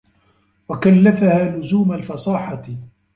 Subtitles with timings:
[0.69, 2.61] وَكَلَّفَهَا لُزُومَ الْفَصَاحَةِ